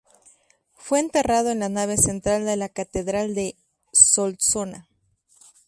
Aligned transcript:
Fue 0.73 0.99
enterrado 0.99 1.51
en 1.51 1.59
la 1.59 1.69
nave 1.69 1.95
central 1.95 2.43
de 2.43 2.55
la 2.55 2.69
catedral 2.69 3.35
de 3.35 3.55
Solsona. 3.93 4.89